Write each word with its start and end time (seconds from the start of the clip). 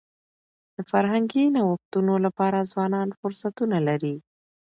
د 0.75 0.77
فرهنګي 0.91 1.45
نوښتونو 1.55 2.13
لپاره 2.25 2.67
ځوانان 2.71 3.07
فرصتونه 3.19 3.77
لري. 3.87 4.15